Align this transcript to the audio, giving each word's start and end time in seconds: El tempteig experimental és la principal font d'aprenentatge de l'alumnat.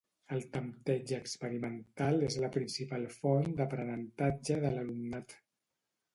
El 0.35 0.39
tempteig 0.53 1.11
experimental 1.17 2.25
és 2.29 2.39
la 2.45 2.49
principal 2.57 3.07
font 3.19 3.55
d'aprenentatge 3.61 4.59
de 4.67 4.75
l'alumnat. 4.79 5.39